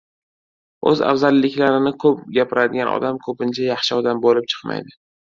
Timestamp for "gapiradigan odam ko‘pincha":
2.37-3.67